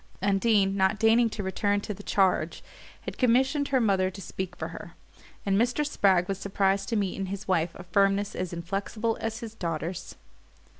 Undine, 0.19 0.75
not 0.75 0.97
deigning 0.97 1.29
to 1.29 1.43
return 1.43 1.79
to 1.81 1.93
the 1.93 2.01
charge, 2.01 2.63
had 3.01 3.19
commissioned 3.19 3.67
her 3.67 3.79
mother 3.79 4.09
to 4.09 4.19
speak 4.19 4.55
for 4.55 4.69
her; 4.69 4.95
and 5.45 5.59
Mr. 5.61 5.85
Spragg 5.85 6.27
was 6.27 6.39
surprised 6.39 6.89
to 6.89 6.95
meet 6.95 7.15
in 7.15 7.27
his 7.27 7.47
wife 7.47 7.75
a 7.75 7.83
firmness 7.83 8.33
as 8.35 8.51
inflexible 8.51 9.15
as 9.21 9.41
his 9.41 9.53
daughter's. 9.53 10.15